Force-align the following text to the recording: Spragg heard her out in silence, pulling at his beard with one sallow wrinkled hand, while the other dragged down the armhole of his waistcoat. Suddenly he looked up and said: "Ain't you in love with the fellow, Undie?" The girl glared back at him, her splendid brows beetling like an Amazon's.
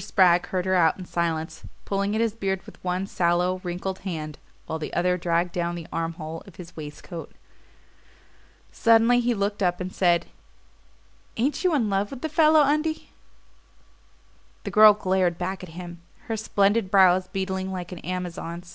Spragg 0.00 0.46
heard 0.46 0.64
her 0.64 0.74
out 0.74 0.98
in 0.98 1.04
silence, 1.04 1.64
pulling 1.84 2.14
at 2.14 2.20
his 2.22 2.32
beard 2.32 2.64
with 2.64 2.82
one 2.82 3.06
sallow 3.06 3.60
wrinkled 3.62 3.98
hand, 4.00 4.38
while 4.64 4.78
the 4.78 4.94
other 4.94 5.18
dragged 5.18 5.52
down 5.52 5.74
the 5.74 5.86
armhole 5.92 6.42
of 6.46 6.56
his 6.56 6.74
waistcoat. 6.74 7.30
Suddenly 8.70 9.20
he 9.20 9.34
looked 9.34 9.62
up 9.62 9.82
and 9.82 9.92
said: 9.92 10.24
"Ain't 11.36 11.62
you 11.62 11.74
in 11.74 11.90
love 11.90 12.10
with 12.10 12.22
the 12.22 12.30
fellow, 12.30 12.62
Undie?" 12.62 13.10
The 14.64 14.70
girl 14.70 14.94
glared 14.94 15.36
back 15.36 15.62
at 15.62 15.68
him, 15.76 16.00
her 16.20 16.38
splendid 16.38 16.90
brows 16.90 17.28
beetling 17.28 17.70
like 17.70 17.92
an 17.92 17.98
Amazon's. 17.98 18.70